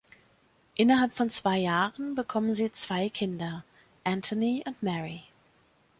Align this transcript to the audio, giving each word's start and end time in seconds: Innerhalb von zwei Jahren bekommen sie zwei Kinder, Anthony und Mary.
Innerhalb 0.75 1.13
von 1.13 1.29
zwei 1.29 1.59
Jahren 1.59 2.15
bekommen 2.15 2.55
sie 2.55 2.71
zwei 2.71 3.07
Kinder, 3.09 3.63
Anthony 4.03 4.63
und 4.65 4.81
Mary. 4.81 5.25